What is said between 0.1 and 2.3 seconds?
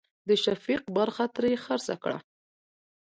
د شفيق برخه ترې خرڅه کړه.